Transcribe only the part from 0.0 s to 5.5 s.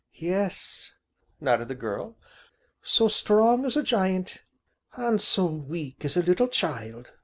"Yes," nodded the girl, "so strong as a giant, an' so